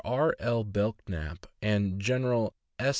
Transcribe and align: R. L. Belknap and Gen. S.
R. 0.03 0.35
L. 0.39 0.63
Belknap 0.63 1.45
and 1.61 2.01
Gen. 2.01 2.49
S. 2.79 2.89